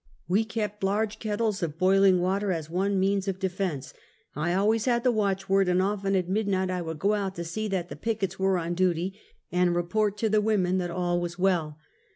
We 0.27 0.45
kept 0.45 0.83
large 0.83 1.19
kettles 1.19 1.61
of 1.61 1.77
boiling 1.77 2.19
water 2.19 2.51
as 2.51 2.71
one 2.71 2.99
means 2.99 3.27
of 3.27 3.37
defense. 3.37 3.93
I 4.35 4.51
always 4.55 4.85
had 4.85 5.03
the 5.03 5.11
watchword, 5.11 5.69
and 5.69 5.79
often 5.79 6.15
at 6.15 6.27
midnight 6.27 6.71
I 6.71 6.81
would 6.81 6.97
go 6.97 7.13
out 7.13 7.35
to 7.35 7.43
see 7.43 7.67
that 7.67 7.89
the 7.89 7.95
pickets 7.95 8.39
were 8.39 8.57
on 8.57 8.73
duty, 8.73 9.13
and 9.51 9.75
report 9.75 10.17
to 10.17 10.27
the 10.27 10.41
women 10.41 10.79
that 10.79 10.89
all 10.89 11.21
was 11.21 11.37
well. 11.37 11.77